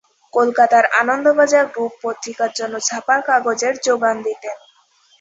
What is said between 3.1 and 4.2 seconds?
কাগজের যোগান